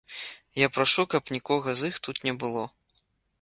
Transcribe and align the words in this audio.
Я 0.61 0.69
прашу, 0.77 1.05
каб 1.11 1.23
нікога 1.35 1.69
з 1.83 1.91
іх 1.93 2.01
тут 2.09 2.17
не 2.29 2.33
было. 2.45 2.65